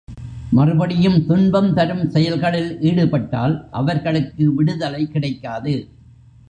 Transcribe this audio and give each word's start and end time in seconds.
மறுபடியும் 0.51 1.25
துன்பம் 1.25 1.73
தரும் 1.73 2.09
செயல்களில் 2.09 2.79
ஈடுபட்டால் 2.81 3.67
அவர்களுக்கு 3.71 4.53
விடுதலை 4.53 5.07
கிடைக்காது. 5.07 5.75